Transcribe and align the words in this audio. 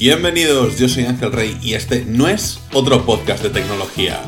Bienvenidos, 0.00 0.78
yo 0.78 0.88
soy 0.88 1.04
Ángel 1.04 1.30
Rey 1.30 1.58
y 1.60 1.74
este 1.74 2.06
no 2.06 2.26
es 2.26 2.58
otro 2.72 3.04
podcast 3.04 3.42
de 3.42 3.50
tecnología. 3.50 4.18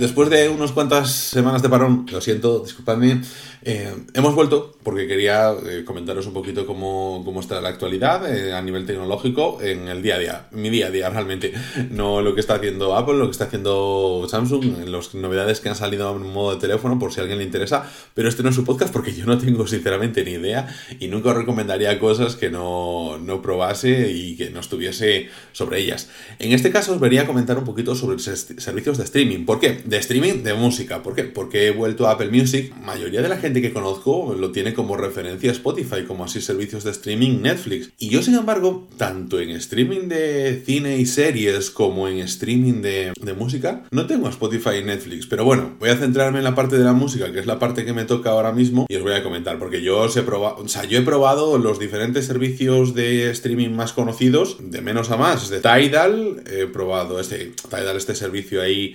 Después 0.00 0.30
de 0.30 0.48
unas 0.48 0.72
cuantas 0.72 1.12
semanas 1.12 1.60
de 1.60 1.68
parón, 1.68 2.06
lo 2.10 2.22
siento, 2.22 2.60
disculpadme, 2.60 3.20
eh, 3.60 3.94
hemos 4.14 4.34
vuelto 4.34 4.74
porque 4.82 5.06
quería 5.06 5.52
eh, 5.52 5.84
comentaros 5.84 6.26
un 6.26 6.32
poquito 6.32 6.64
cómo, 6.64 7.20
cómo 7.22 7.40
está 7.40 7.60
la 7.60 7.68
actualidad 7.68 8.34
eh, 8.34 8.54
a 8.54 8.62
nivel 8.62 8.86
tecnológico 8.86 9.58
en 9.60 9.88
el 9.88 10.00
día 10.00 10.14
a 10.14 10.18
día, 10.18 10.46
mi 10.52 10.70
día 10.70 10.86
a 10.86 10.90
día 10.90 11.10
realmente, 11.10 11.52
no 11.90 12.22
lo 12.22 12.34
que 12.34 12.40
está 12.40 12.54
haciendo 12.54 12.96
Apple, 12.96 13.18
lo 13.18 13.26
que 13.26 13.32
está 13.32 13.44
haciendo 13.44 14.26
Samsung, 14.26 14.88
las 14.88 15.14
novedades 15.14 15.60
que 15.60 15.68
han 15.68 15.76
salido 15.76 16.16
en 16.16 16.32
modo 16.32 16.54
de 16.54 16.60
teléfono 16.62 16.98
por 16.98 17.12
si 17.12 17.20
a 17.20 17.24
alguien 17.24 17.38
le 17.38 17.44
interesa, 17.44 17.84
pero 18.14 18.30
este 18.30 18.42
no 18.42 18.48
es 18.48 18.54
su 18.54 18.64
podcast 18.64 18.94
porque 18.94 19.12
yo 19.12 19.26
no 19.26 19.36
tengo 19.36 19.66
sinceramente 19.66 20.24
ni 20.24 20.30
idea 20.30 20.74
y 20.98 21.08
nunca 21.08 21.28
os 21.28 21.36
recomendaría 21.36 21.98
cosas 21.98 22.36
que 22.36 22.48
no, 22.48 23.18
no 23.18 23.42
probase 23.42 24.10
y 24.10 24.34
que 24.34 24.48
no 24.48 24.60
estuviese 24.60 25.28
sobre 25.52 25.80
ellas. 25.80 26.08
En 26.38 26.52
este 26.52 26.70
caso 26.70 26.94
os 26.94 27.00
vería 27.00 27.26
comentar 27.26 27.58
un 27.58 27.64
poquito 27.64 27.94
sobre 27.94 28.18
servicios 28.18 28.96
de 28.96 29.04
streaming. 29.04 29.44
¿Por 29.44 29.60
qué? 29.60 29.89
De 29.90 29.96
streaming 29.96 30.44
de 30.44 30.54
música. 30.54 31.02
¿Por 31.02 31.16
qué? 31.16 31.24
Porque 31.24 31.66
he 31.66 31.72
vuelto 31.72 32.06
a 32.06 32.12
Apple 32.12 32.30
Music. 32.30 32.72
La 32.78 32.86
mayoría 32.86 33.22
de 33.22 33.28
la 33.28 33.38
gente 33.38 33.60
que 33.60 33.72
conozco 33.72 34.36
lo 34.38 34.52
tiene 34.52 34.72
como 34.72 34.96
referencia 34.96 35.50
Spotify, 35.50 36.04
como 36.06 36.22
así 36.22 36.40
servicios 36.40 36.84
de 36.84 36.92
streaming 36.92 37.42
Netflix. 37.42 37.90
Y 37.98 38.08
yo, 38.08 38.22
sin 38.22 38.36
embargo, 38.36 38.88
tanto 38.96 39.40
en 39.40 39.50
streaming 39.50 40.06
de 40.06 40.62
cine 40.64 40.96
y 40.98 41.06
series 41.06 41.70
como 41.70 42.06
en 42.06 42.18
streaming 42.18 42.82
de, 42.82 43.12
de 43.20 43.32
música, 43.32 43.82
no 43.90 44.06
tengo 44.06 44.28
Spotify 44.28 44.76
y 44.80 44.84
Netflix. 44.84 45.26
Pero 45.26 45.44
bueno, 45.44 45.74
voy 45.80 45.90
a 45.90 45.96
centrarme 45.96 46.38
en 46.38 46.44
la 46.44 46.54
parte 46.54 46.78
de 46.78 46.84
la 46.84 46.92
música, 46.92 47.32
que 47.32 47.40
es 47.40 47.46
la 47.46 47.58
parte 47.58 47.84
que 47.84 47.92
me 47.92 48.04
toca 48.04 48.30
ahora 48.30 48.52
mismo, 48.52 48.86
y 48.88 48.94
os 48.94 49.02
voy 49.02 49.14
a 49.14 49.24
comentar, 49.24 49.58
porque 49.58 49.82
yo 49.82 49.98
os 50.02 50.16
he 50.16 50.22
probado, 50.22 50.62
o 50.62 50.68
sea, 50.68 50.84
yo 50.84 51.00
he 51.00 51.02
probado 51.02 51.58
los 51.58 51.80
diferentes 51.80 52.26
servicios 52.26 52.94
de 52.94 53.28
streaming 53.32 53.70
más 53.70 53.92
conocidos, 53.92 54.58
de 54.60 54.82
menos 54.82 55.10
a 55.10 55.16
más, 55.16 55.48
de 55.48 55.58
Tidal, 55.58 56.44
he 56.48 56.66
probado 56.66 57.18
este, 57.18 57.52
Tidal, 57.68 57.96
este 57.96 58.14
servicio 58.14 58.62
ahí, 58.62 58.94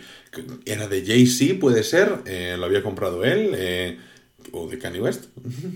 era 0.65 0.87
de 0.87 1.05
Jay-Z, 1.05 1.59
puede 1.59 1.83
ser, 1.83 2.21
eh, 2.25 2.55
lo 2.57 2.65
había 2.65 2.83
comprado 2.83 3.23
él, 3.23 3.51
eh, 3.55 3.97
o 4.51 4.67
de 4.67 4.77
Kanye 4.77 5.01
West. 5.01 5.25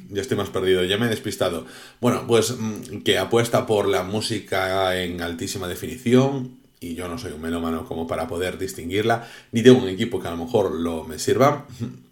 ya 0.09 0.21
estoy 0.21 0.38
más 0.38 0.49
perdido, 0.49 0.83
ya 0.83 0.97
me 0.97 1.07
he 1.07 1.09
despistado. 1.09 1.65
Bueno, 1.99 2.25
pues 2.27 2.55
mm, 2.57 3.02
que 3.03 3.17
apuesta 3.17 3.65
por 3.65 3.87
la 3.87 4.03
música 4.03 5.02
en 5.02 5.21
altísima 5.21 5.67
definición. 5.67 6.59
Y 6.81 6.95
yo 6.95 7.09
no 7.09 7.17
soy 7.17 7.33
un 7.33 7.41
melómano 7.41 7.85
como 7.85 8.07
para 8.07 8.30
poder 8.30 8.57
distinguirla, 8.57 9.27
ni 9.52 9.61
tengo 9.61 9.80
un 9.80 9.89
equipo 9.89 10.21
que 10.21 10.30
a 10.30 10.31
lo 10.31 10.37
mejor 10.37 10.71
lo 10.71 11.03
me 11.03 11.19
sirva. 11.19 11.67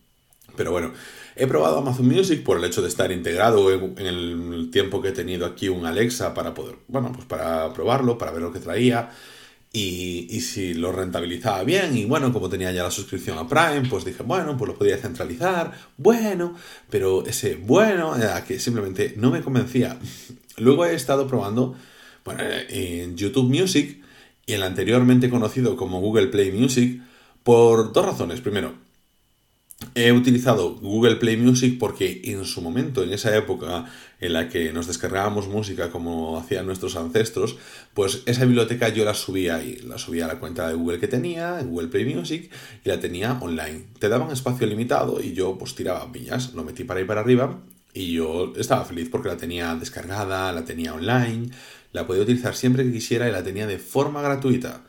Pero 0.58 0.72
bueno, 0.72 0.92
he 1.38 1.48
probado 1.48 1.78
Amazon 1.78 2.08
Music 2.08 2.44
por 2.44 2.58
el 2.58 2.66
hecho 2.66 2.82
de 2.82 2.90
estar 2.90 3.12
integrado 3.12 3.72
en, 3.72 3.96
en 3.98 4.54
el 4.54 4.70
tiempo 4.72 5.02
que 5.02 5.10
he 5.10 5.14
tenido 5.14 5.46
aquí 5.46 5.70
un 5.70 5.86
Alexa 5.86 6.34
para 6.34 6.54
poder, 6.54 6.76
bueno, 6.88 7.14
pues 7.14 7.26
para 7.26 7.72
probarlo, 7.74 8.18
para 8.18 8.32
ver 8.32 8.42
lo 8.42 8.52
que 8.52 8.60
traía. 8.60 9.12
Y, 9.80 10.42
si 10.42 10.74
lo 10.74 10.92
rentabilizaba 10.92 11.64
bien, 11.64 11.96
y 11.96 12.06
bueno, 12.06 12.34
como 12.34 12.50
tenía 12.50 12.72
ya 12.72 12.82
la 12.82 12.90
suscripción 12.90 13.38
a 13.38 13.48
Prime, 13.48 13.88
pues 13.88 14.06
dije, 14.06 14.24
bueno, 14.24 14.58
pues 14.58 14.70
lo 14.72 14.76
podía 14.76 14.98
centralizar, 14.98 15.72
bueno, 15.98 16.56
pero 16.90 17.24
ese 17.28 17.56
bueno 17.56 18.16
era 18.16 18.44
que 18.44 18.60
simplemente 18.60 19.14
no 19.18 19.30
me 19.30 19.42
convencía. 19.42 20.00
Luego 20.58 20.86
he 20.86 20.96
estado 20.96 21.28
probando, 21.28 21.76
bueno, 22.26 22.42
en 22.70 23.16
YouTube 23.18 23.50
Music 23.50 24.02
y 24.48 24.54
el 24.54 24.64
anteriormente 24.64 25.30
conocido 25.30 25.78
como 25.78 26.02
Google 26.02 26.28
Play 26.28 26.52
Music 26.52 27.00
por 27.44 27.94
dos 27.94 28.04
razones. 28.04 28.42
Primero, 28.42 28.74
He 29.94 30.12
utilizado 30.12 30.76
Google 30.76 31.18
Play 31.18 31.38
Music 31.38 31.78
porque 31.80 32.22
en 32.24 32.46
su 32.46 32.62
momento, 32.62 33.04
en 33.04 33.14
esa 33.14 33.36
época 33.38 33.86
en 34.20 34.34
la 34.34 34.50
que 34.50 34.74
nos 34.74 34.88
descargábamos 34.88 35.48
música 35.48 35.92
como 35.92 36.40
hacían 36.40 36.66
nuestros 36.66 36.96
ancestros, 36.96 37.58
pues 37.94 38.24
esa 38.26 38.46
biblioteca 38.46 38.90
yo 38.90 39.06
la 39.06 39.14
subía 39.14 39.58
ahí, 39.58 39.76
la 39.84 40.00
subía 40.00 40.26
a 40.26 40.30
la 40.30 40.40
cuenta 40.40 40.68
de 40.68 40.74
Google 40.74 41.00
que 41.00 41.08
tenía, 41.08 41.60
en 41.60 41.70
Google 41.70 41.90
Play 41.90 42.12
Music, 42.12 42.52
y 42.84 42.90
la 42.90 43.00
tenía 43.00 43.34
online. 43.40 43.86
Te 44.00 44.10
daban 44.10 44.32
espacio 44.32 44.66
limitado 44.66 45.22
y 45.22 45.34
yo 45.34 45.60
pues 45.60 45.76
tiraba 45.76 46.12
piñas, 46.12 46.54
lo 46.56 46.64
metí 46.64 46.84
para 46.84 47.00
ahí 47.00 47.06
para 47.06 47.22
arriba 47.22 47.60
y 47.94 48.14
yo 48.14 48.54
estaba 48.58 48.84
feliz 48.84 49.10
porque 49.12 49.30
la 49.30 49.38
tenía 49.38 49.76
descargada, 49.76 50.52
la 50.54 50.66
tenía 50.66 50.96
online, 50.96 51.52
la 51.92 52.08
podía 52.08 52.24
utilizar 52.24 52.56
siempre 52.56 52.84
que 52.84 52.92
quisiera 52.92 53.30
y 53.30 53.32
la 53.32 53.44
tenía 53.44 53.68
de 53.68 53.78
forma 53.78 54.24
gratuita 54.24 54.87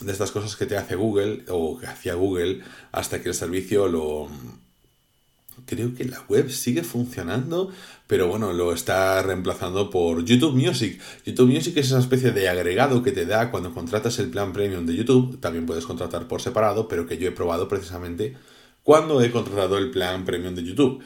de 0.00 0.12
estas 0.12 0.30
cosas 0.30 0.56
que 0.56 0.66
te 0.66 0.76
hace 0.76 0.94
Google 0.94 1.44
o 1.48 1.78
que 1.78 1.86
hacía 1.86 2.14
Google 2.14 2.60
hasta 2.92 3.20
que 3.20 3.28
el 3.28 3.34
servicio 3.34 3.88
lo... 3.88 4.28
Creo 5.66 5.92
que 5.92 6.04
la 6.04 6.22
web 6.28 6.50
sigue 6.50 6.84
funcionando, 6.84 7.72
pero 8.06 8.28
bueno, 8.28 8.52
lo 8.52 8.72
está 8.72 9.20
reemplazando 9.22 9.90
por 9.90 10.24
YouTube 10.24 10.54
Music. 10.54 11.00
YouTube 11.26 11.52
Music 11.52 11.76
es 11.76 11.86
esa 11.86 11.98
especie 11.98 12.30
de 12.30 12.48
agregado 12.48 13.02
que 13.02 13.10
te 13.10 13.26
da 13.26 13.50
cuando 13.50 13.74
contratas 13.74 14.20
el 14.20 14.30
plan 14.30 14.52
premium 14.52 14.86
de 14.86 14.94
YouTube. 14.94 15.40
También 15.40 15.66
puedes 15.66 15.84
contratar 15.84 16.28
por 16.28 16.40
separado, 16.40 16.86
pero 16.86 17.06
que 17.06 17.18
yo 17.18 17.28
he 17.28 17.32
probado 17.32 17.66
precisamente 17.66 18.36
cuando 18.84 19.20
he 19.20 19.32
contratado 19.32 19.78
el 19.78 19.90
plan 19.90 20.24
premium 20.24 20.54
de 20.54 20.62
YouTube. 20.62 21.02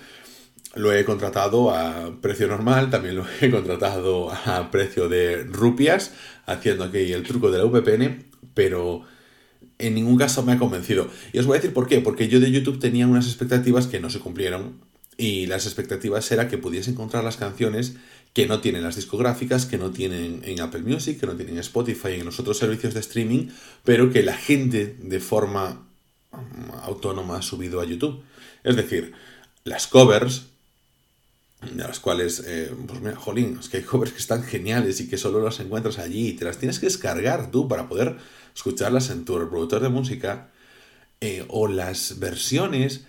Lo 0.75 0.92
he 0.92 1.04
contratado 1.06 1.71
a 1.75 2.21
precio 2.21 2.47
normal, 2.47 2.91
también 2.91 3.16
lo 3.16 3.25
he 3.41 3.50
contratado 3.50 4.31
a 4.31 4.71
precio 4.71 5.09
de 5.09 5.44
rupias, 5.44 6.12
haciendo 6.44 6.84
aquí 6.84 7.10
el 7.12 7.22
truco 7.22 7.50
de 7.50 7.59
la 7.59 7.65
VPN 7.65 8.31
pero 8.55 9.03
en 9.79 9.95
ningún 9.95 10.17
caso 10.17 10.43
me 10.43 10.53
ha 10.53 10.59
convencido. 10.59 11.09
Y 11.33 11.39
os 11.39 11.47
voy 11.47 11.57
a 11.57 11.61
decir 11.61 11.75
por 11.75 11.87
qué, 11.87 12.01
porque 12.01 12.29
yo 12.29 12.41
de 12.41 12.51
YouTube 12.51 12.79
tenía 12.79 13.07
unas 13.07 13.27
expectativas 13.27 13.87
que 13.87 14.01
no 14.01 14.11
se 14.11 14.21
cumplieron 14.21 14.81
y 15.17 15.47
las 15.47 15.67
expectativas 15.67 16.31
era 16.33 16.49
que 16.49 16.59
pudiese 16.59 16.91
encontrar 16.91 17.25
las 17.25 17.37
canciones 17.37 17.95
que 18.33 18.47
no 18.47 18.61
tienen 18.61 18.83
las 18.83 18.97
discográficas, 18.97 19.67
que 19.67 19.77
no 19.77 19.91
tienen 19.91 20.41
en 20.45 20.61
Apple 20.61 20.83
Music, 20.83 21.21
que 21.21 21.27
no 21.27 21.37
tienen 21.37 21.55
en 21.55 21.61
Spotify 21.61 22.11
y 22.17 22.21
en 22.21 22.27
los 22.27 22.41
otros 22.41 22.59
servicios 22.59 22.95
de 22.95 23.01
streaming, 23.01 23.49
pero 23.85 24.11
que 24.11 24.23
la 24.23 24.37
gente 24.37 24.97
de 24.99 25.21
forma 25.21 25.87
mm, 26.33 26.71
autónoma 26.83 27.37
ha 27.37 27.43
subido 27.43 27.81
a 27.81 27.84
YouTube. 27.84 28.23
Es 28.65 28.77
decir, 28.77 29.13
las 29.65 29.87
covers 29.87 30.47
de 31.71 31.83
las 31.83 32.00
cuales, 32.00 32.43
eh, 32.47 32.75
pues 32.87 33.00
mira, 33.00 33.17
jolín, 33.17 33.59
es 33.61 33.69
que 33.69 33.78
hay 33.78 33.83
covers 33.83 34.12
que 34.12 34.19
están 34.19 34.43
geniales 34.43 35.00
y 35.00 35.09
que 35.09 35.17
solo 35.17 35.43
las 35.43 35.61
encuentras 35.61 35.99
allí 35.99 36.28
y 36.28 36.33
te 36.33 36.45
las 36.45 36.59
tienes 36.59 36.78
que 36.78 36.87
descargar 36.87 37.50
tú 37.50 37.69
para 37.69 37.89
poder 37.89 38.17
escucharlas 38.55 39.11
en 39.11 39.25
tu 39.25 39.39
reproductor 39.39 39.81
de 39.81 39.89
música, 39.89 40.51
eh, 41.21 41.45
o 41.49 41.69
las 41.69 42.19
versiones 42.19 43.06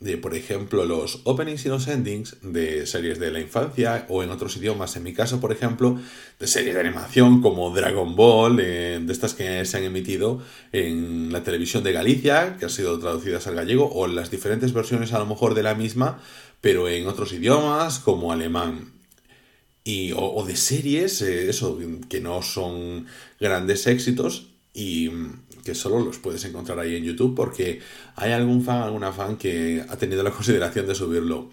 de, 0.00 0.18
por 0.18 0.34
ejemplo, 0.34 0.84
los 0.84 1.20
openings 1.24 1.64
y 1.64 1.68
los 1.68 1.88
endings 1.88 2.36
de 2.42 2.86
series 2.86 3.18
de 3.18 3.30
la 3.30 3.40
infancia 3.40 4.06
o 4.08 4.22
en 4.22 4.30
otros 4.30 4.56
idiomas. 4.56 4.96
En 4.96 5.02
mi 5.02 5.14
caso, 5.14 5.40
por 5.40 5.52
ejemplo, 5.52 5.98
de 6.38 6.46
series 6.46 6.74
de 6.74 6.80
animación 6.80 7.40
como 7.40 7.74
Dragon 7.74 8.14
Ball, 8.16 8.58
eh, 8.60 9.00
de 9.02 9.12
estas 9.12 9.34
que 9.34 9.64
se 9.64 9.76
han 9.76 9.84
emitido 9.84 10.42
en 10.72 11.32
la 11.32 11.42
televisión 11.42 11.84
de 11.84 11.92
Galicia, 11.92 12.56
que 12.58 12.66
han 12.66 12.70
sido 12.70 12.98
traducidas 12.98 13.46
al 13.46 13.54
gallego, 13.54 13.90
o 13.92 14.06
las 14.06 14.30
diferentes 14.30 14.72
versiones 14.72 15.12
a 15.12 15.18
lo 15.18 15.26
mejor 15.26 15.54
de 15.54 15.62
la 15.62 15.74
misma, 15.74 16.20
pero 16.60 16.88
en 16.88 17.06
otros 17.06 17.32
idiomas 17.32 17.98
como 17.98 18.32
alemán. 18.32 18.92
Y, 19.84 20.12
o, 20.16 20.44
de 20.46 20.56
series, 20.56 21.20
eh, 21.22 21.50
eso, 21.50 21.78
que 22.08 22.20
no 22.20 22.42
son 22.42 23.06
grandes 23.38 23.86
éxitos 23.86 24.53
y 24.74 25.08
que 25.64 25.74
solo 25.74 26.04
los 26.04 26.18
puedes 26.18 26.44
encontrar 26.44 26.78
ahí 26.80 26.96
en 26.96 27.04
YouTube 27.04 27.34
porque 27.34 27.80
hay 28.16 28.32
algún 28.32 28.62
fan, 28.62 28.82
alguna 28.82 29.12
fan 29.12 29.36
que 29.36 29.84
ha 29.88 29.96
tenido 29.96 30.22
la 30.22 30.30
consideración 30.32 30.86
de 30.86 30.94
subirlo. 30.94 31.50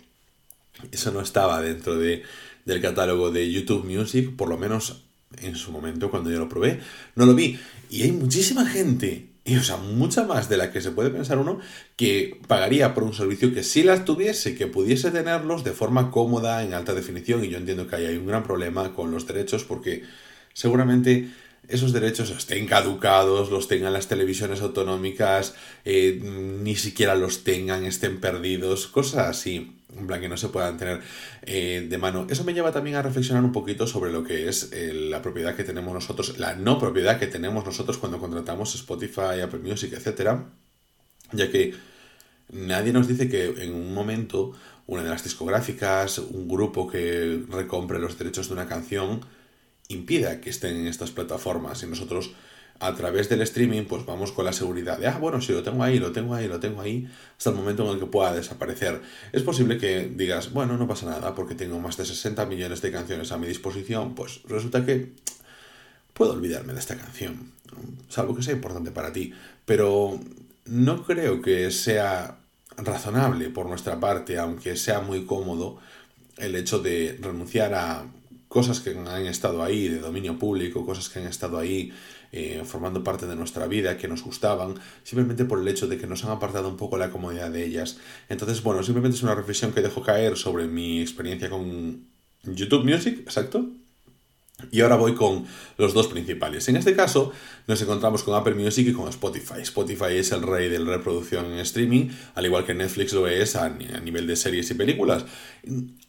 Eso 0.91 1.11
no 1.11 1.21
estaba 1.21 1.61
dentro 1.61 1.97
de, 1.97 2.23
del 2.65 2.81
catálogo 2.81 3.31
de 3.31 3.49
YouTube 3.51 3.85
Music, 3.85 4.35
por 4.35 4.49
lo 4.49 4.57
menos 4.57 5.03
en 5.37 5.55
su 5.55 5.71
momento 5.71 6.09
cuando 6.09 6.31
yo 6.31 6.39
lo 6.39 6.49
probé, 6.49 6.79
no 7.15 7.25
lo 7.25 7.35
vi. 7.35 7.59
Y 7.89 8.01
hay 8.01 8.11
muchísima 8.11 8.65
gente, 8.65 9.29
y 9.45 9.55
o 9.55 9.63
sea, 9.63 9.77
mucha 9.77 10.23
más 10.23 10.49
de 10.49 10.57
la 10.57 10.71
que 10.71 10.81
se 10.81 10.91
puede 10.91 11.09
pensar 11.11 11.37
uno, 11.37 11.59
que 11.95 12.39
pagaría 12.47 12.93
por 12.93 13.03
un 13.03 13.13
servicio 13.13 13.53
que 13.53 13.63
si 13.63 13.83
las 13.83 14.03
tuviese, 14.03 14.55
que 14.55 14.67
pudiese 14.67 15.11
tenerlos 15.11 15.63
de 15.63 15.72
forma 15.72 16.09
cómoda, 16.09 16.63
en 16.63 16.73
alta 16.73 16.93
definición, 16.93 17.46
y 17.46 17.49
yo 17.49 17.57
entiendo 17.57 17.87
que 17.87 17.97
hay 17.97 18.17
un 18.17 18.25
gran 18.25 18.43
problema 18.43 18.93
con 18.93 19.11
los 19.11 19.28
derechos 19.28 19.63
porque 19.63 20.03
seguramente 20.53 21.29
esos 21.67 21.93
derechos 21.93 22.29
estén 22.31 22.66
caducados, 22.67 23.49
los 23.49 23.67
tengan 23.67 23.93
las 23.93 24.08
televisiones 24.08 24.61
autonómicas, 24.61 25.55
eh, 25.85 26.19
ni 26.22 26.75
siquiera 26.75 27.16
los 27.16 27.43
tengan, 27.43 27.85
estén 27.85 28.19
perdidos, 28.19 28.87
cosas 28.87 29.28
así, 29.28 29.78
en 29.97 30.08
plan 30.08 30.22
que 30.22 30.29
no 30.29 30.37
se 30.37 30.49
puedan 30.49 30.78
tener 30.78 31.02
eh, 31.43 31.87
de 31.90 31.97
mano. 31.97 32.28
Eso 32.29 32.43
me 32.43 32.53
lleva 32.53 32.72
también 32.72 32.97
a 32.97 33.02
reflexionar 33.02 33.43
un 33.43 33.52
poquito 33.52 33.87
sobre 33.87 34.11
lo 34.11 34.23
que 34.23 34.49
es 34.49 34.72
eh, 34.73 34.93
la 34.93 35.22
propiedad 35.22 35.55
que 35.55 35.63
tenemos 35.63 35.93
nosotros, 35.93 36.37
la 36.37 36.55
no 36.55 36.79
propiedad 36.79 37.19
que 37.19 37.28
tenemos 37.28 37.66
nosotros 37.66 37.97
cuando 37.97 38.19
contratamos 38.19 38.75
Spotify, 38.75 39.41
Apple 39.43 39.59
Music, 39.59 39.93
etc. 39.93 40.40
Ya 41.31 41.49
que 41.49 41.73
nadie 42.49 42.91
nos 42.91 43.08
dice 43.08 43.29
que 43.29 43.63
en 43.63 43.73
un 43.73 43.93
momento 43.93 44.53
una 44.87 45.03
de 45.03 45.09
las 45.09 45.23
discográficas, 45.23 46.17
un 46.17 46.49
grupo 46.49 46.87
que 46.87 47.43
recompre 47.49 47.99
los 47.99 48.17
derechos 48.17 48.47
de 48.47 48.53
una 48.53 48.67
canción, 48.67 49.22
impida 49.91 50.41
que 50.41 50.49
estén 50.49 50.76
en 50.78 50.88
estas 50.88 51.11
plataformas 51.11 51.84
y 51.84 51.88
nosotros 51.88 52.32
a 52.82 52.96
través 52.96 53.29
del 53.29 53.41
streaming, 53.43 53.84
pues 53.84 54.05
vamos 54.08 54.32
con 54.32 54.43
la 54.43 54.53
seguridad 54.53 54.97
de, 54.97 55.08
ah, 55.08 55.20
bueno, 55.20 55.40
si 55.40 55.53
lo 55.53 55.61
tengo 55.61 55.84
ahí, 55.84 55.99
lo 55.99 56.11
tengo 56.11 56.34
ahí, 56.34 56.47
lo 56.47 56.59
tengo 56.59 56.82
ahí, 56.82 57.08
hasta 57.38 57.52
el 57.52 57.55
momento 57.55 57.85
en 57.85 57.93
el 57.93 57.99
que 57.99 58.08
pueda 58.08 58.34
desaparecer. 58.34 59.02
Es 59.32 59.43
posible 59.43 59.78
que 59.78 60.11
digas, 60.16 60.52
bueno, 60.52 60.76
no 60.78 60.88
pasa 60.88 61.05
nada, 61.05 61.35
porque 61.35 61.53
tengo 61.53 61.79
más 61.79 61.96
de 61.97 62.05
60 62.05 62.43
millones 62.47 62.82
de 62.82 62.91
canciones 62.91 63.32
a 63.32 63.38
mi 63.38 63.46
disposición, 63.46 64.16
pues 64.16 64.41
resulta 64.47 64.84
que 64.84 65.11
puedo 66.16 66.34
olvidarme 66.34 66.73
de 66.73 66.79
esta 66.79 66.97
canción, 66.97 67.52
salvo 68.09 68.35
que 68.35 68.41
sea 68.41 68.53
importante 68.53 68.90
para 68.90 69.14
ti, 69.14 69.32
pero 69.64 70.20
no 70.66 71.05
creo 71.05 71.40
que 71.40 71.70
sea 71.70 72.40
razonable 72.78 73.49
por 73.49 73.67
nuestra 73.67 73.99
parte, 73.99 74.40
aunque 74.40 74.76
sea 74.76 75.02
muy 75.02 75.26
cómodo, 75.26 75.78
el 76.37 76.55
hecho 76.55 76.79
de 76.79 77.20
renunciar 77.22 77.76
a 77.76 78.05
cosas 78.51 78.81
que 78.81 78.89
han 78.89 79.25
estado 79.27 79.63
ahí 79.63 79.87
de 79.87 79.99
dominio 79.99 80.37
público, 80.37 80.85
cosas 80.85 81.07
que 81.07 81.19
han 81.19 81.25
estado 81.25 81.57
ahí 81.57 81.93
eh, 82.33 82.63
formando 82.65 83.01
parte 83.01 83.25
de 83.25 83.37
nuestra 83.37 83.65
vida, 83.65 83.95
que 83.95 84.09
nos 84.09 84.23
gustaban, 84.23 84.75
simplemente 85.03 85.45
por 85.45 85.61
el 85.61 85.67
hecho 85.69 85.87
de 85.87 85.97
que 85.97 86.05
nos 86.05 86.25
han 86.25 86.31
apartado 86.31 86.67
un 86.67 86.75
poco 86.75 86.97
la 86.97 87.11
comodidad 87.11 87.49
de 87.49 87.63
ellas. 87.65 87.97
Entonces, 88.27 88.61
bueno, 88.61 88.83
simplemente 88.83 89.15
es 89.15 89.23
una 89.23 89.35
reflexión 89.35 89.71
que 89.71 89.79
dejo 89.79 90.03
caer 90.03 90.35
sobre 90.35 90.67
mi 90.67 90.99
experiencia 90.99 91.49
con 91.49 92.07
YouTube 92.43 92.83
Music, 92.83 93.19
exacto, 93.19 93.69
y 94.72 94.81
ahora 94.81 94.96
voy 94.96 95.16
con 95.16 95.46
los 95.78 95.93
dos 95.93 96.08
principales. 96.08 96.67
En 96.69 96.75
este 96.75 96.96
caso 96.96 97.31
nos 97.67 97.81
encontramos 97.81 98.23
con 98.23 98.35
Apple 98.35 98.55
Music 98.55 98.87
y 98.87 98.93
con 98.93 99.08
Spotify. 99.09 99.61
Spotify 99.61 100.16
es 100.17 100.31
el 100.31 100.41
rey 100.41 100.69
de 100.69 100.79
la 100.79 100.97
reproducción 100.97 101.46
en 101.46 101.59
streaming, 101.59 102.09
al 102.35 102.46
igual 102.46 102.66
que 102.66 102.73
Netflix 102.73 103.13
lo 103.13 103.28
es 103.28 103.55
a, 103.55 103.69
nivel 103.69 104.28
de 104.28 104.35
series 104.35 104.69
y 104.72 104.73
películas. 104.73 105.25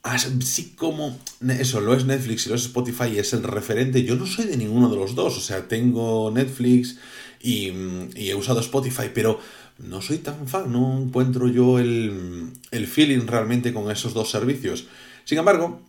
Así 0.02 0.75
como 0.76 1.19
eso 1.49 1.81
lo 1.81 1.94
es 1.94 2.04
Netflix 2.04 2.46
y 2.46 2.50
lo 2.50 2.56
es 2.56 2.62
Spotify 2.62 3.19
es 3.19 3.32
el 3.32 3.43
referente, 3.43 4.02
yo 4.02 4.16
no 4.16 4.26
soy 4.26 4.46
de 4.46 4.56
ninguno 4.56 4.88
de 4.88 4.96
los 4.96 5.14
dos. 5.14 5.38
O 5.38 5.40
sea, 5.40 5.69
tengo 5.69 6.31
Netflix 6.31 6.99
y, 7.40 7.72
y 8.14 8.31
he 8.31 8.34
usado 8.34 8.60
Spotify, 8.60 9.10
pero 9.12 9.40
no 9.78 10.00
soy 10.00 10.19
tan 10.19 10.46
fan, 10.46 10.72
no 10.72 10.99
encuentro 10.99 11.49
yo 11.49 11.78
el, 11.78 12.52
el 12.70 12.87
feeling 12.87 13.26
realmente 13.26 13.72
con 13.72 13.90
esos 13.90 14.14
dos 14.14 14.31
servicios. 14.31 14.87
Sin 15.25 15.38
embargo, 15.38 15.81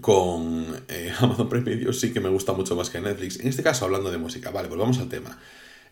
con 0.00 0.84
eh, 0.88 1.12
Amazon 1.20 1.48
Prime 1.48 1.74
Video 1.74 1.92
sí 1.92 2.12
que 2.12 2.20
me 2.20 2.28
gusta 2.28 2.52
mucho 2.52 2.76
más 2.76 2.90
que 2.90 3.00
Netflix. 3.00 3.40
En 3.40 3.48
este 3.48 3.62
caso, 3.62 3.84
hablando 3.84 4.10
de 4.10 4.18
música, 4.18 4.50
vale, 4.50 4.68
volvamos 4.68 4.98
al 4.98 5.08
tema. 5.08 5.38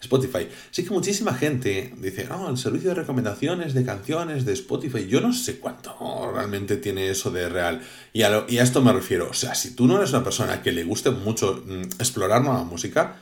Spotify. 0.00 0.48
Sí 0.70 0.84
que 0.84 0.90
muchísima 0.90 1.34
gente 1.34 1.94
dice, 1.96 2.26
no, 2.26 2.50
el 2.50 2.58
servicio 2.58 2.90
de 2.90 2.96
recomendaciones 2.96 3.72
de 3.72 3.84
canciones 3.84 4.44
de 4.44 4.52
Spotify, 4.52 5.06
yo 5.06 5.20
no 5.20 5.32
sé 5.32 5.58
cuánto 5.58 6.30
realmente 6.32 6.76
tiene 6.76 7.08
eso 7.08 7.30
de 7.30 7.48
real. 7.48 7.80
Y 8.12 8.22
a, 8.22 8.44
y 8.48 8.58
a 8.58 8.62
esto 8.62 8.82
me 8.82 8.92
refiero, 8.92 9.28
o 9.30 9.34
sea, 9.34 9.54
si 9.54 9.74
tú 9.74 9.86
no 9.86 9.96
eres 9.96 10.10
una 10.10 10.22
persona 10.22 10.62
que 10.62 10.72
le 10.72 10.84
guste 10.84 11.10
mucho 11.10 11.64
mm, 11.66 11.82
explorar 11.98 12.42
nueva 12.42 12.64
música, 12.64 13.16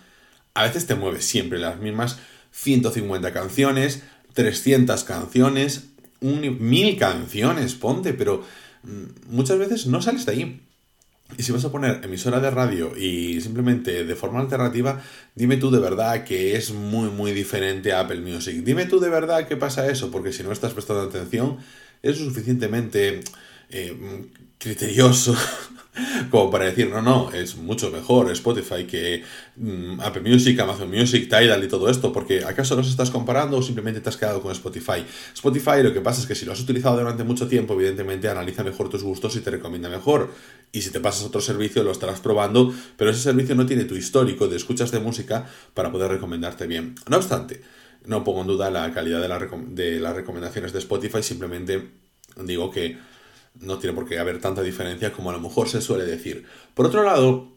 a 0.55 0.65
veces 0.65 0.87
te 0.87 0.95
mueves 0.95 1.25
siempre 1.25 1.59
las 1.59 1.79
mismas 1.79 2.19
150 2.51 3.33
canciones, 3.33 4.03
300 4.35 5.05
canciones, 5.05 5.85
mil 6.21 6.99
canciones, 6.99 7.75
ponte, 7.75 8.13
pero 8.13 8.45
muchas 9.29 9.59
veces 9.59 9.87
no 9.87 10.03
sales 10.03 10.27
de 10.27 10.33
ahí. 10.33 10.63
Y 11.39 11.45
si 11.45 11.53
vas 11.53 11.65
a 11.65 11.73
poner 11.73 12.05
emisora 12.05 12.41
de 12.41 12.51
radio 12.51 12.97
y 12.97 13.41
simplemente 13.41 14.05
de 14.05 14.15
forma 14.17 14.41
alternativa, 14.41 15.03
dime 15.35 15.57
tú 15.57 15.71
de 15.71 15.81
verdad 15.81 16.25
que 16.25 16.57
es 16.57 16.73
muy 16.73 17.09
muy 17.09 17.33
diferente 17.33 17.93
a 17.93 18.01
Apple 18.01 18.21
Music. 18.21 18.63
Dime 18.65 18.85
tú 18.85 19.01
de 19.01 19.09
verdad 19.09 19.49
qué 19.49 19.57
pasa 19.57 19.87
eso, 19.87 20.11
porque 20.11 20.33
si 20.33 20.43
no 20.43 20.53
estás 20.53 20.75
prestando 20.75 21.03
atención, 21.03 21.57
es 22.03 22.19
suficientemente 22.19 23.21
eh, 23.71 23.97
criterioso 24.63 25.37
como 26.31 26.51
para 26.51 26.67
decir, 26.67 26.89
no, 26.89 27.03
no, 27.03 27.31
es 27.33 27.57
mucho 27.57 27.91
mejor 27.91 28.31
Spotify 28.31 28.85
que 28.85 29.23
mm, 29.57 30.01
Apple 30.01 30.23
Music, 30.23 30.59
Amazon 30.61 30.89
Music, 30.89 31.25
Tidal 31.29 31.65
y 31.65 31.69
todo 31.69 31.91
esto, 31.91 32.13
porque 32.13 32.45
¿acaso 32.45 32.77
los 32.77 32.89
estás 32.89 33.11
comparando 33.11 33.59
o 33.59 33.63
simplemente 33.63 34.01
te 34.01 34.09
has 34.09 34.17
quedado 34.17 34.41
con 34.41 34.53
Spotify? 34.53 35.05
Spotify 35.35 35.83
lo 35.83 35.93
que 35.93 36.01
pasa 36.01 36.21
es 36.23 36.27
que 36.27 36.35
si 36.35 36.47
lo 36.47 36.53
has 36.53 36.61
utilizado 36.61 36.97
durante 36.97 37.25
mucho 37.25 37.47
tiempo, 37.47 37.75
evidentemente 37.75 38.29
analiza 38.29 38.63
mejor 38.63 38.89
tus 38.89 39.03
gustos 39.03 39.37
y 39.37 39.41
te 39.41 39.51
recomienda 39.51 39.89
mejor. 39.89 40.31
Y 40.71 40.81
si 40.81 40.91
te 40.91 41.01
pasas 41.01 41.25
a 41.25 41.27
otro 41.27 41.41
servicio, 41.43 41.83
lo 41.83 41.91
estarás 41.91 42.21
probando, 42.21 42.73
pero 42.97 43.11
ese 43.11 43.21
servicio 43.21 43.55
no 43.55 43.67
tiene 43.67 43.85
tu 43.85 43.97
histórico 43.97 44.49
de 44.49 44.57
escuchas 44.57 44.91
de 44.93 45.01
música 45.01 45.47
para 45.75 45.93
poder 45.93 46.11
recomendarte 46.11 46.67
bien. 46.67 46.95
No 47.11 47.19
obstante, 47.19 47.61
no 48.07 48.25
pongo 48.25 48.41
en 48.43 48.47
duda 48.47 48.71
la 48.71 48.91
calidad 48.95 49.21
de, 49.21 49.29
de 49.75 50.01
las 50.01 50.17
recomendaciones 50.17 50.73
de 50.73 50.79
Spotify, 50.79 51.23
simplemente 51.23 51.91
digo 52.37 52.71
que 52.71 53.12
no 53.61 53.79
tiene 53.79 53.95
por 53.95 54.09
qué 54.09 54.19
haber 54.19 54.41
tanta 54.41 54.63
diferencia 54.63 55.13
como 55.13 55.31
a 55.31 55.33
lo 55.33 55.41
mejor 55.41 55.69
se 55.69 55.81
suele 55.81 56.05
decir. 56.05 56.47
Por 56.75 56.87
otro 56.87 57.03
lado, 57.03 57.53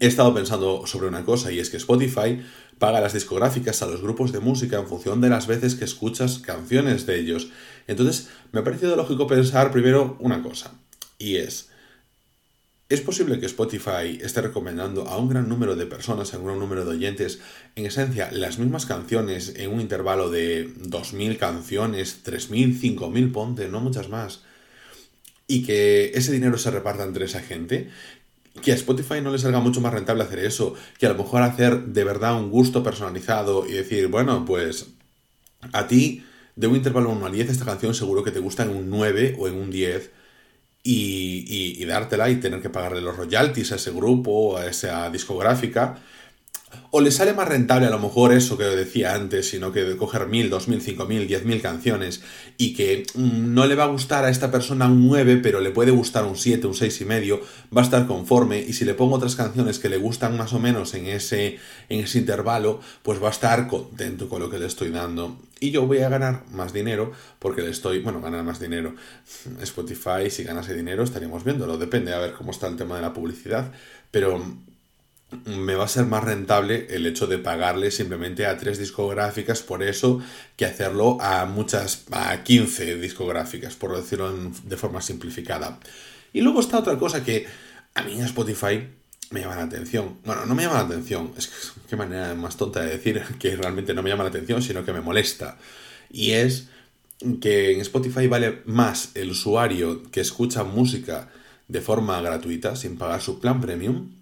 he 0.00 0.06
estado 0.06 0.34
pensando 0.34 0.86
sobre 0.86 1.08
una 1.08 1.24
cosa 1.24 1.52
y 1.52 1.60
es 1.60 1.70
que 1.70 1.76
Spotify 1.76 2.40
paga 2.78 3.00
las 3.00 3.12
discográficas 3.12 3.82
a 3.82 3.86
los 3.86 4.00
grupos 4.00 4.32
de 4.32 4.40
música 4.40 4.78
en 4.78 4.86
función 4.86 5.20
de 5.20 5.30
las 5.30 5.46
veces 5.46 5.74
que 5.74 5.84
escuchas 5.84 6.38
canciones 6.38 7.06
de 7.06 7.18
ellos. 7.18 7.48
Entonces, 7.86 8.28
me 8.52 8.60
ha 8.60 8.64
parecido 8.64 8.96
lógico 8.96 9.26
pensar 9.26 9.70
primero 9.72 10.16
una 10.20 10.42
cosa, 10.42 10.72
y 11.18 11.36
es, 11.36 11.70
¿es 12.88 13.00
posible 13.00 13.40
que 13.40 13.46
Spotify 13.46 14.18
esté 14.22 14.42
recomendando 14.42 15.08
a 15.08 15.18
un 15.18 15.28
gran 15.28 15.48
número 15.48 15.74
de 15.74 15.86
personas, 15.86 16.32
a 16.32 16.38
un 16.38 16.46
gran 16.46 16.58
número 16.58 16.84
de 16.84 16.92
oyentes, 16.92 17.40
en 17.74 17.86
esencia, 17.86 18.30
las 18.30 18.58
mismas 18.58 18.86
canciones 18.86 19.54
en 19.56 19.72
un 19.72 19.80
intervalo 19.80 20.30
de 20.30 20.68
2.000 20.68 21.36
canciones, 21.38 22.20
3.000, 22.24 22.78
5.000, 22.96 23.32
ponte, 23.32 23.68
no 23.68 23.80
muchas 23.80 24.08
más? 24.08 24.42
Y 25.48 25.64
que 25.64 26.12
ese 26.14 26.30
dinero 26.30 26.58
se 26.58 26.70
reparta 26.70 27.02
entre 27.02 27.24
esa 27.24 27.40
gente, 27.40 27.88
que 28.62 28.72
a 28.72 28.74
Spotify 28.74 29.20
no 29.22 29.32
le 29.32 29.38
salga 29.38 29.60
mucho 29.60 29.80
más 29.80 29.92
rentable 29.92 30.22
hacer 30.22 30.40
eso, 30.40 30.74
que 30.98 31.06
a 31.06 31.08
lo 31.08 31.16
mejor 31.16 31.42
hacer 31.42 31.86
de 31.86 32.04
verdad 32.04 32.38
un 32.38 32.50
gusto 32.50 32.82
personalizado 32.82 33.66
y 33.66 33.72
decir, 33.72 34.08
bueno, 34.08 34.44
pues 34.44 34.90
a 35.72 35.88
ti 35.88 36.24
de 36.54 36.66
un 36.66 36.76
intervalo 36.76 37.10
1 37.10 37.26
al 37.26 37.32
10 37.32 37.50
esta 37.50 37.64
canción 37.64 37.94
seguro 37.94 38.22
que 38.22 38.30
te 38.30 38.40
gusta 38.40 38.64
en 38.64 38.70
un 38.70 38.90
9 38.90 39.36
o 39.38 39.48
en 39.48 39.54
un 39.54 39.70
10 39.70 40.10
y, 40.82 41.44
y, 41.48 41.82
y 41.82 41.84
dártela 41.86 42.30
y 42.30 42.36
tener 42.36 42.60
que 42.60 42.70
pagarle 42.70 43.00
los 43.00 43.16
royalties 43.16 43.72
a 43.72 43.76
ese 43.76 43.90
grupo 43.90 44.56
a 44.56 44.66
esa 44.66 45.10
discográfica 45.10 45.98
o 46.90 47.00
le 47.00 47.10
sale 47.10 47.34
más 47.34 47.48
rentable 47.48 47.86
a 47.86 47.90
lo 47.90 47.98
mejor 47.98 48.32
eso 48.32 48.56
que 48.56 48.64
decía 48.64 49.14
antes, 49.14 49.50
sino 49.50 49.72
que 49.72 49.84
de 49.84 49.96
coger 49.96 50.26
mil, 50.26 50.48
dos 50.48 50.68
mil, 50.68 50.80
cinco 50.80 51.06
mil, 51.06 51.26
diez 51.26 51.44
mil 51.44 51.60
canciones 51.60 52.22
y 52.56 52.74
que 52.74 53.04
mm, 53.14 53.52
no 53.54 53.66
le 53.66 53.74
va 53.74 53.84
a 53.84 53.88
gustar 53.88 54.24
a 54.24 54.30
esta 54.30 54.50
persona 54.50 54.86
un 54.86 55.06
9, 55.06 55.40
pero 55.42 55.60
le 55.60 55.70
puede 55.70 55.90
gustar 55.90 56.24
un 56.24 56.36
7, 56.36 56.66
un 56.66 56.74
seis 56.74 57.00
y 57.00 57.04
medio, 57.04 57.40
va 57.76 57.82
a 57.82 57.84
estar 57.84 58.06
conforme 58.06 58.60
y 58.60 58.72
si 58.72 58.84
le 58.84 58.94
pongo 58.94 59.16
otras 59.16 59.36
canciones 59.36 59.78
que 59.78 59.88
le 59.88 59.98
gustan 59.98 60.36
más 60.36 60.52
o 60.52 60.58
menos 60.58 60.94
en 60.94 61.06
ese, 61.06 61.58
en 61.88 62.00
ese 62.00 62.18
intervalo, 62.18 62.80
pues 63.02 63.22
va 63.22 63.28
a 63.28 63.32
estar 63.32 63.66
contento 63.68 64.28
con 64.28 64.40
lo 64.40 64.50
que 64.50 64.58
le 64.58 64.66
estoy 64.66 64.90
dando. 64.90 65.38
Y 65.60 65.72
yo 65.72 65.86
voy 65.86 65.98
a 65.98 66.08
ganar 66.08 66.44
más 66.52 66.72
dinero 66.72 67.12
porque 67.38 67.62
le 67.62 67.70
estoy, 67.70 67.98
bueno, 67.98 68.20
ganar 68.20 68.44
más 68.44 68.60
dinero. 68.60 68.94
Spotify, 69.60 70.30
si 70.30 70.44
ganase 70.44 70.72
dinero, 70.72 71.02
estaríamos 71.02 71.42
viéndolo. 71.42 71.76
Depende 71.78 72.14
a 72.14 72.18
ver 72.18 72.32
cómo 72.32 72.52
está 72.52 72.68
el 72.68 72.76
tema 72.76 72.94
de 72.94 73.02
la 73.02 73.12
publicidad. 73.12 73.72
Pero 74.12 74.40
me 75.44 75.74
va 75.74 75.84
a 75.84 75.88
ser 75.88 76.06
más 76.06 76.24
rentable 76.24 76.86
el 76.90 77.06
hecho 77.06 77.26
de 77.26 77.38
pagarle 77.38 77.90
simplemente 77.90 78.46
a 78.46 78.56
tres 78.56 78.78
discográficas 78.78 79.62
por 79.62 79.82
eso 79.82 80.20
que 80.56 80.64
hacerlo 80.64 81.18
a 81.20 81.44
muchas, 81.44 82.04
a 82.10 82.42
15 82.42 82.96
discográficas, 82.96 83.76
por 83.76 83.94
decirlo 83.94 84.32
de 84.32 84.76
forma 84.76 85.02
simplificada. 85.02 85.78
Y 86.32 86.40
luego 86.40 86.60
está 86.60 86.78
otra 86.78 86.98
cosa 86.98 87.24
que 87.24 87.46
a 87.94 88.02
mí 88.02 88.14
en 88.14 88.24
Spotify 88.24 88.88
me 89.30 89.40
llama 89.40 89.56
la 89.56 89.64
atención. 89.64 90.16
Bueno, 90.24 90.46
no 90.46 90.54
me 90.54 90.62
llama 90.62 90.76
la 90.76 90.86
atención, 90.86 91.32
es 91.36 91.48
que 91.48 91.54
qué 91.90 91.96
manera 91.96 92.34
más 92.34 92.56
tonta 92.56 92.80
de 92.80 92.90
decir 92.90 93.22
que 93.38 93.54
realmente 93.56 93.92
no 93.92 94.02
me 94.02 94.08
llama 94.08 94.24
la 94.24 94.30
atención, 94.30 94.62
sino 94.62 94.84
que 94.84 94.92
me 94.92 95.00
molesta. 95.00 95.58
Y 96.10 96.30
es 96.30 96.68
que 97.40 97.72
en 97.72 97.80
Spotify 97.80 98.28
vale 98.28 98.62
más 98.64 99.10
el 99.14 99.30
usuario 99.30 100.10
que 100.10 100.20
escucha 100.20 100.64
música 100.64 101.28
de 101.66 101.82
forma 101.82 102.20
gratuita, 102.22 102.76
sin 102.76 102.96
pagar 102.96 103.20
su 103.20 103.40
plan 103.40 103.60
premium, 103.60 104.17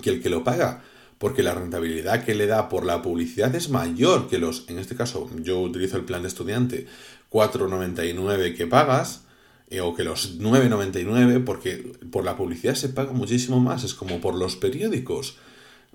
que 0.00 0.10
el 0.10 0.22
que 0.22 0.30
lo 0.30 0.44
paga, 0.44 0.82
porque 1.18 1.42
la 1.42 1.54
rentabilidad 1.54 2.24
que 2.24 2.34
le 2.34 2.46
da 2.46 2.68
por 2.68 2.84
la 2.84 3.02
publicidad 3.02 3.54
es 3.54 3.68
mayor 3.68 4.28
que 4.28 4.38
los, 4.38 4.64
en 4.68 4.78
este 4.78 4.96
caso 4.96 5.30
yo 5.40 5.60
utilizo 5.60 5.96
el 5.96 6.04
plan 6.04 6.22
de 6.22 6.28
estudiante, 6.28 6.86
4,99 7.30 8.56
que 8.56 8.66
pagas, 8.66 9.22
eh, 9.70 9.80
o 9.80 9.94
que 9.94 10.04
los 10.04 10.38
9,99, 10.38 11.44
porque 11.44 11.92
por 12.10 12.24
la 12.24 12.36
publicidad 12.36 12.74
se 12.74 12.90
paga 12.90 13.12
muchísimo 13.12 13.58
más, 13.58 13.84
es 13.84 13.94
como 13.94 14.20
por 14.20 14.34
los 14.34 14.56
periódicos. 14.56 15.38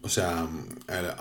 O 0.02 0.10
sea, 0.10 0.48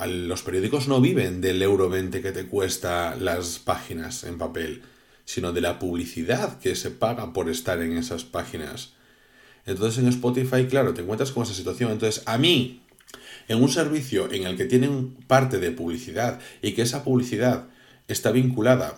los 0.06 0.42
periódicos 0.42 0.88
no 0.88 1.00
viven 1.00 1.40
del 1.40 1.62
euro 1.62 1.88
20 1.88 2.22
que 2.22 2.32
te 2.32 2.46
cuesta 2.46 3.16
las 3.16 3.58
páginas 3.58 4.24
en 4.24 4.38
papel, 4.38 4.82
sino 5.24 5.52
de 5.52 5.60
la 5.60 5.78
publicidad 5.78 6.58
que 6.58 6.76
se 6.76 6.90
paga 6.90 7.32
por 7.32 7.50
estar 7.50 7.82
en 7.82 7.96
esas 7.96 8.24
páginas. 8.24 8.94
Entonces 9.66 10.02
en 10.02 10.08
Spotify, 10.08 10.66
claro, 10.66 10.94
te 10.94 11.02
encuentras 11.02 11.32
con 11.32 11.42
esa 11.42 11.54
situación. 11.54 11.90
Entonces, 11.90 12.22
a 12.26 12.38
mí, 12.38 12.82
en 13.48 13.62
un 13.62 13.68
servicio 13.68 14.32
en 14.32 14.46
el 14.46 14.56
que 14.56 14.64
tienen 14.64 15.14
parte 15.26 15.58
de 15.58 15.72
publicidad 15.72 16.40
y 16.62 16.72
que 16.72 16.82
esa 16.82 17.04
publicidad 17.04 17.68
está 18.08 18.30
vinculada 18.30 18.96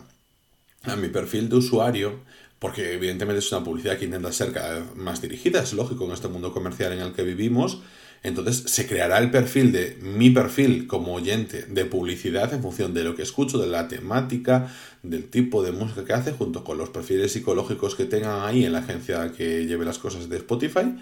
a 0.84 0.96
mi 0.96 1.08
perfil 1.08 1.48
de 1.48 1.56
usuario, 1.56 2.20
porque 2.58 2.94
evidentemente 2.94 3.38
es 3.38 3.52
una 3.52 3.64
publicidad 3.64 3.98
que 3.98 4.04
intenta 4.04 4.32
ser 4.32 4.52
cada 4.52 4.80
vez 4.80 4.96
más 4.96 5.20
dirigida, 5.20 5.62
es 5.62 5.72
lógico 5.72 6.04
en 6.04 6.12
este 6.12 6.28
mundo 6.28 6.52
comercial 6.52 6.92
en 6.92 7.00
el 7.00 7.12
que 7.12 7.22
vivimos, 7.22 7.80
Entonces 8.22 8.64
se 8.70 8.86
creará 8.86 9.18
el 9.18 9.30
perfil 9.30 9.72
de 9.72 9.96
mi 10.02 10.30
perfil 10.30 10.86
como 10.86 11.14
oyente 11.14 11.62
de 11.62 11.84
publicidad 11.84 12.52
en 12.52 12.62
función 12.62 12.92
de 12.94 13.04
lo 13.04 13.14
que 13.14 13.22
escucho, 13.22 13.58
de 13.58 13.68
la 13.68 13.88
temática, 13.88 14.72
del 15.02 15.28
tipo 15.28 15.62
de 15.62 15.72
música 15.72 16.04
que 16.04 16.12
hace, 16.12 16.32
junto 16.32 16.64
con 16.64 16.78
los 16.78 16.90
perfiles 16.90 17.32
psicológicos 17.32 17.94
que 17.94 18.04
tengan 18.04 18.44
ahí 18.44 18.64
en 18.64 18.72
la 18.72 18.80
agencia 18.80 19.32
que 19.32 19.66
lleve 19.66 19.84
las 19.84 19.98
cosas 19.98 20.28
de 20.28 20.36
Spotify. 20.36 20.96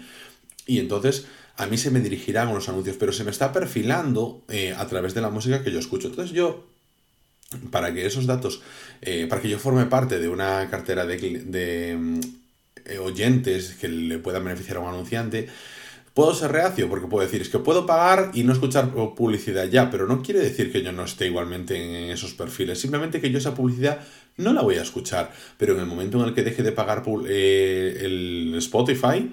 Y 0.67 0.79
entonces 0.79 1.25
a 1.55 1.65
mí 1.65 1.77
se 1.77 1.89
me 1.89 2.01
dirigirán 2.01 2.49
unos 2.49 2.69
anuncios, 2.69 2.97
pero 2.99 3.11
se 3.11 3.23
me 3.23 3.31
está 3.31 3.51
perfilando 3.51 4.43
eh, 4.47 4.73
a 4.77 4.85
través 4.87 5.15
de 5.15 5.21
la 5.21 5.31
música 5.31 5.63
que 5.63 5.71
yo 5.71 5.79
escucho. 5.79 6.07
Entonces 6.07 6.35
yo, 6.35 6.67
para 7.71 7.93
que 7.93 8.05
esos 8.05 8.27
datos, 8.27 8.61
eh, 9.01 9.25
para 9.27 9.41
que 9.41 9.49
yo 9.49 9.57
forme 9.57 9.85
parte 9.87 10.19
de 10.19 10.29
una 10.29 10.69
cartera 10.69 11.07
de, 11.07 11.17
de 11.17 11.97
mm, 11.97 12.19
oyentes 13.01 13.73
que 13.81 13.87
le 13.87 14.19
puedan 14.19 14.43
beneficiar 14.43 14.77
a 14.77 14.81
un 14.81 14.89
anunciante, 14.89 15.47
Puedo 16.17 16.33
ser 16.33 16.51
reacio 16.51 16.89
porque 16.89 17.05
puedo 17.05 17.23
decir, 17.23 17.43
es 17.43 17.49
que 17.49 17.59
puedo 17.59 17.85
pagar 17.85 18.31
y 18.33 18.41
no 18.41 18.51
escuchar 18.51 18.91
publicidad 19.13 19.65
ya, 19.65 19.91
pero 19.91 20.07
no 20.07 20.23
quiere 20.23 20.39
decir 20.39 20.71
que 20.71 20.81
yo 20.81 20.91
no 20.91 21.03
esté 21.03 21.27
igualmente 21.27 21.75
en 21.75 22.09
esos 22.09 22.33
perfiles, 22.33 22.81
simplemente 22.81 23.21
que 23.21 23.29
yo 23.29 23.37
esa 23.37 23.53
publicidad 23.53 23.99
no 24.35 24.51
la 24.51 24.63
voy 24.63 24.77
a 24.77 24.81
escuchar, 24.81 25.31
pero 25.59 25.75
en 25.75 25.81
el 25.81 25.85
momento 25.85 26.19
en 26.19 26.29
el 26.29 26.33
que 26.33 26.41
deje 26.41 26.63
de 26.63 26.71
pagar 26.71 27.03
eh, 27.29 27.99
el 28.01 28.55
Spotify, 28.57 29.31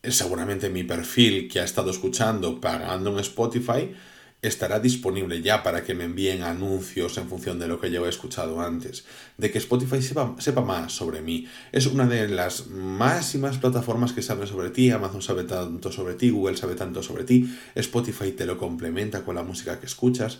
eh, 0.00 0.12
seguramente 0.12 0.70
mi 0.70 0.84
perfil 0.84 1.48
que 1.48 1.58
ha 1.58 1.64
estado 1.64 1.90
escuchando 1.90 2.60
pagando 2.60 3.10
en 3.10 3.18
Spotify 3.18 3.92
estará 4.40 4.78
disponible 4.78 5.42
ya 5.42 5.62
para 5.62 5.82
que 5.84 5.94
me 5.94 6.04
envíen 6.04 6.42
anuncios 6.42 7.18
en 7.18 7.28
función 7.28 7.58
de 7.58 7.66
lo 7.66 7.80
que 7.80 7.90
yo 7.90 8.06
he 8.06 8.08
escuchado 8.08 8.60
antes, 8.60 9.04
de 9.36 9.50
que 9.50 9.58
Spotify 9.58 10.00
sepa, 10.00 10.36
sepa, 10.38 10.60
más 10.60 10.92
sobre 10.92 11.22
mí. 11.22 11.46
Es 11.72 11.86
una 11.86 12.06
de 12.06 12.28
las 12.28 12.68
máximas 12.68 13.58
plataformas 13.58 14.12
que 14.12 14.22
saben 14.22 14.46
sobre 14.46 14.70
ti, 14.70 14.90
Amazon 14.90 15.22
sabe 15.22 15.44
tanto 15.44 15.90
sobre 15.90 16.14
ti, 16.14 16.30
Google 16.30 16.56
sabe 16.56 16.76
tanto 16.76 17.02
sobre 17.02 17.24
ti, 17.24 17.52
Spotify 17.74 18.32
te 18.32 18.46
lo 18.46 18.58
complementa 18.58 19.24
con 19.24 19.34
la 19.34 19.42
música 19.42 19.80
que 19.80 19.86
escuchas. 19.86 20.38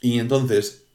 Y 0.00 0.18
entonces 0.18 0.86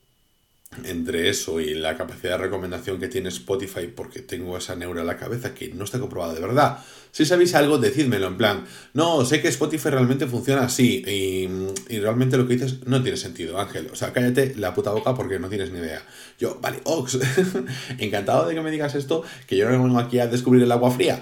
entre 0.84 1.29
eso 1.29 1.60
y 1.60 1.74
la 1.74 1.98
capacidad 1.98 2.38
de 2.38 2.44
recomendación 2.44 3.00
que 3.00 3.08
tiene 3.08 3.29
Spotify, 3.29 3.88
porque 3.88 4.20
tengo 4.22 4.58
esa 4.58 4.75
neura 4.75 5.01
en 5.01 5.08
la 5.08 5.17
cabeza 5.17 5.53
que 5.53 5.70
no 5.70 5.84
está 5.84 6.00
comprobada 6.00 6.34
de 6.34 6.41
verdad. 6.41 6.79
Si 7.12 7.25
sabéis 7.25 7.55
algo, 7.55 7.77
decídmelo 7.77 8.27
en 8.27 8.36
plan, 8.36 8.65
no, 8.94 9.24
sé 9.24 9.41
que 9.41 9.48
Spotify 9.48 9.89
realmente 9.89 10.27
funciona 10.27 10.63
así 10.63 11.01
y, 11.08 11.94
y, 11.94 12.00
realmente 12.00 12.36
lo 12.36 12.46
que 12.46 12.55
dices 12.55 12.86
no 12.86 13.01
tiene 13.01 13.17
sentido, 13.17 13.58
Ángel. 13.58 13.88
O 13.91 13.96
sea, 13.96 14.12
cállate 14.12 14.53
la 14.58 14.74
puta 14.74 14.91
boca 14.91 15.13
porque 15.13 15.39
no 15.39 15.48
tienes 15.48 15.72
ni 15.72 15.79
idea. 15.79 16.03
Yo, 16.38 16.60
vale, 16.62 16.82
Ox, 16.84 17.17
encantado 18.00 18.46
de 18.48 18.53
que 18.53 18.62
me 18.62 18.70
digas 18.70 18.96
esto, 18.96 19.24
que 19.48 19.55
yo 19.55 19.70
no 19.70 19.82
vengo 19.82 19.98
aquí 19.98 20.20
a 20.20 20.27
descubrir 20.27 20.63
el 20.63 20.72
agua 20.74 20.91
fría. 20.91 21.22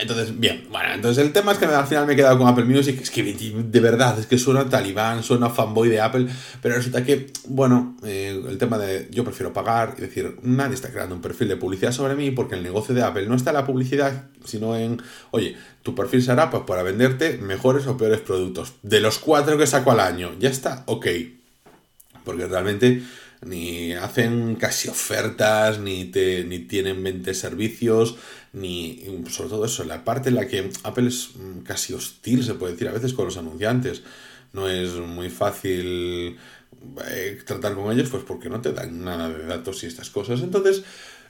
Entonces, 0.00 0.38
bien, 0.40 0.66
bueno, 0.70 0.94
entonces 0.94 1.22
el 1.24 1.32
tema 1.32 1.52
es 1.52 1.58
que 1.58 1.66
al 1.66 1.86
final 1.86 2.06
me 2.06 2.14
he 2.14 2.16
quedado 2.16 2.38
con 2.38 2.48
Apple 2.48 2.64
Music, 2.64 2.98
es 3.02 3.10
que 3.10 3.22
de 3.22 3.80
verdad, 3.80 4.18
es 4.18 4.24
que 4.24 4.38
suena 4.38 4.66
talibán, 4.66 5.22
suena 5.22 5.50
fanboy 5.50 5.90
de 5.90 6.00
Apple, 6.00 6.26
pero 6.62 6.76
resulta 6.76 7.04
que, 7.04 7.30
bueno, 7.48 7.96
eh, 8.02 8.42
el 8.48 8.56
tema 8.56 8.78
de 8.78 8.89
yo 9.10 9.24
prefiero 9.24 9.52
pagar 9.52 9.94
y 9.98 10.02
decir, 10.02 10.36
nadie 10.42 10.74
está 10.74 10.90
creando 10.90 11.14
un 11.14 11.20
perfil 11.20 11.48
de 11.48 11.56
publicidad 11.56 11.92
sobre 11.92 12.14
mí 12.14 12.30
porque 12.30 12.54
el 12.54 12.62
negocio 12.62 12.94
de 12.94 13.02
Apple 13.02 13.26
no 13.26 13.34
está 13.34 13.50
en 13.50 13.56
la 13.56 13.66
publicidad, 13.66 14.28
sino 14.44 14.76
en, 14.76 15.00
oye, 15.30 15.56
tu 15.82 15.94
perfil 15.94 16.22
será 16.22 16.50
pues 16.50 16.64
para 16.64 16.82
venderte 16.82 17.38
mejores 17.38 17.86
o 17.86 17.96
peores 17.96 18.20
productos, 18.20 18.74
de 18.82 19.00
los 19.00 19.18
cuatro 19.18 19.56
que 19.58 19.66
saco 19.66 19.92
al 19.92 20.00
año, 20.00 20.32
ya 20.38 20.50
está, 20.50 20.84
ok, 20.86 21.06
porque 22.24 22.46
realmente 22.46 23.02
ni 23.44 23.92
hacen 23.94 24.56
casi 24.56 24.88
ofertas, 24.88 25.78
ni, 25.78 26.04
te, 26.04 26.44
ni 26.44 26.58
tienen 26.60 27.02
20 27.02 27.32
servicios, 27.34 28.16
ni 28.52 29.04
sobre 29.30 29.50
todo 29.50 29.64
eso, 29.64 29.84
la 29.84 30.04
parte 30.04 30.28
en 30.28 30.34
la 30.34 30.46
que 30.46 30.70
Apple 30.82 31.08
es 31.08 31.30
mm, 31.36 31.60
casi 31.60 31.94
hostil, 31.94 32.44
se 32.44 32.54
puede 32.54 32.72
decir 32.72 32.88
a 32.88 32.92
veces 32.92 33.14
con 33.14 33.24
los 33.24 33.36
anunciantes. 33.36 34.02
No 34.52 34.68
es 34.68 34.94
muy 34.94 35.30
fácil 35.30 36.36
eh, 37.08 37.38
tratar 37.44 37.74
con 37.74 37.92
ellos, 37.92 38.08
pues 38.10 38.24
porque 38.24 38.48
no 38.48 38.60
te 38.60 38.72
dan 38.72 39.04
nada 39.04 39.28
de 39.28 39.44
datos 39.46 39.82
y 39.82 39.86
estas 39.86 40.10
cosas. 40.10 40.40
Entonces, 40.40 40.82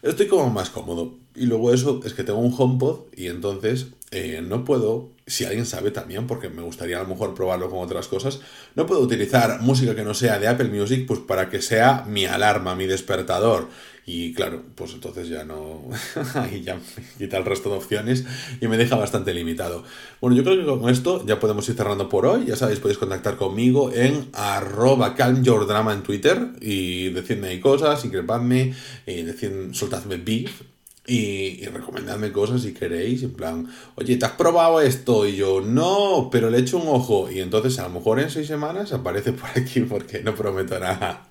estoy 0.02 0.28
como 0.28 0.50
más 0.50 0.70
cómodo. 0.70 1.18
Y 1.40 1.46
luego 1.46 1.72
eso 1.72 2.02
es 2.04 2.12
que 2.12 2.22
tengo 2.22 2.38
un 2.38 2.54
HomePod 2.54 3.06
y 3.16 3.28
entonces 3.28 3.86
eh, 4.10 4.44
no 4.46 4.62
puedo, 4.62 5.08
si 5.26 5.46
alguien 5.46 5.64
sabe 5.64 5.90
también, 5.90 6.26
porque 6.26 6.50
me 6.50 6.60
gustaría 6.60 6.98
a 6.98 7.02
lo 7.02 7.08
mejor 7.08 7.34
probarlo 7.34 7.70
con 7.70 7.78
otras 7.78 8.08
cosas, 8.08 8.40
no 8.74 8.84
puedo 8.84 9.00
utilizar 9.00 9.62
música 9.62 9.94
que 9.94 10.02
no 10.02 10.12
sea 10.12 10.38
de 10.38 10.48
Apple 10.48 10.68
Music 10.68 11.06
pues 11.08 11.18
para 11.20 11.48
que 11.48 11.62
sea 11.62 12.04
mi 12.06 12.26
alarma, 12.26 12.74
mi 12.74 12.84
despertador. 12.84 13.68
Y 14.04 14.34
claro, 14.34 14.62
pues 14.74 14.92
entonces 14.92 15.30
ya 15.30 15.44
no. 15.44 15.88
Ahí 16.34 16.60
ya 16.62 16.74
me 16.74 16.82
quita 17.16 17.38
el 17.38 17.46
resto 17.46 17.70
de 17.70 17.76
opciones 17.76 18.26
y 18.60 18.68
me 18.68 18.76
deja 18.76 18.96
bastante 18.96 19.32
limitado. 19.32 19.82
Bueno, 20.20 20.36
yo 20.36 20.44
creo 20.44 20.58
que 20.58 20.66
con 20.66 20.90
esto 20.90 21.24
ya 21.24 21.40
podemos 21.40 21.66
ir 21.70 21.74
cerrando 21.74 22.10
por 22.10 22.26
hoy. 22.26 22.44
Ya 22.44 22.56
sabéis, 22.56 22.80
podéis 22.80 22.98
contactar 22.98 23.36
conmigo 23.36 23.90
en 23.94 24.28
arroba 24.34 25.14
calmyourdrama 25.14 25.94
en 25.94 26.02
Twitter 26.02 26.50
y 26.60 27.08
decidme 27.10 27.48
ahí 27.48 27.60
cosas, 27.60 28.04
increpadme, 28.04 28.74
y 29.06 29.22
decid, 29.22 29.72
soltadme 29.72 30.18
beef 30.18 30.60
y, 31.06 31.64
recomendadme 31.66 32.30
cosas 32.30 32.62
si 32.62 32.72
queréis, 32.72 33.22
en 33.22 33.32
plan, 33.32 33.66
oye, 33.96 34.16
¿te 34.16 34.26
has 34.26 34.32
probado 34.32 34.80
esto? 34.80 35.26
Y 35.26 35.36
yo, 35.36 35.60
no, 35.60 36.28
pero 36.30 36.50
le 36.50 36.58
echo 36.58 36.78
un 36.78 36.88
ojo. 36.88 37.30
Y 37.30 37.40
entonces 37.40 37.78
a 37.78 37.84
lo 37.84 37.90
mejor 37.90 38.20
en 38.20 38.30
seis 38.30 38.46
semanas 38.46 38.92
aparece 38.92 39.32
por 39.32 39.48
aquí 39.50 39.80
porque 39.88 40.22
no 40.22 40.34
prometo 40.34 40.78
nada. 40.78 41.26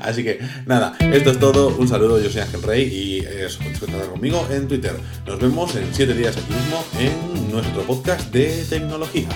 Así 0.00 0.24
que 0.24 0.40
nada, 0.66 0.96
esto 1.12 1.30
es 1.30 1.38
todo. 1.38 1.76
Un 1.76 1.86
saludo, 1.86 2.20
yo 2.20 2.30
soy 2.30 2.40
Ángel 2.40 2.62
Rey 2.62 2.82
y 2.82 3.18
eso, 3.20 3.58
podéis 3.58 3.78
contactar 3.78 4.10
conmigo 4.10 4.46
en 4.50 4.66
Twitter. 4.66 4.96
Nos 5.26 5.38
vemos 5.38 5.76
en 5.76 5.94
siete 5.94 6.14
días 6.14 6.36
aquí 6.36 6.52
mismo 6.52 6.84
en 6.98 7.52
nuestro 7.52 7.82
podcast 7.82 8.32
de 8.32 8.64
tecnología. 8.68 9.28